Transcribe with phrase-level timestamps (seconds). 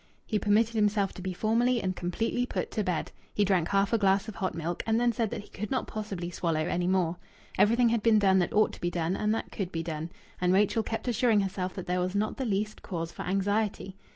[0.25, 3.11] He permitted himself to be formally and completely put to bed.
[3.35, 5.85] He drank half a glass of hot milk, and then said that he could not
[5.85, 7.17] possibly swallow any more.
[7.55, 10.09] Everything had been done that ought to be done and that could be done.
[10.41, 13.95] And Rachel kept assuring herself that there was not the least cause for anxiety.